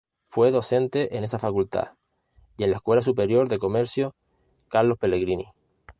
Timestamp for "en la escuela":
2.63-3.03